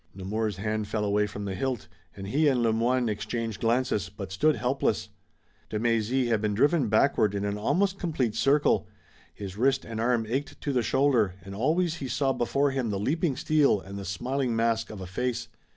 [0.15, 4.31] Nemours' hand fell away from the hilt, and he and Le Moyne exchanged glances, but
[4.31, 5.09] stood helpless.
[5.69, 8.87] De Mézy had been driven backward in an almost complete circle.
[9.31, 12.97] His wrist and arm ached to the shoulder, and always he saw before him the
[12.97, 15.49] leaping steel and the smiling mask of a face.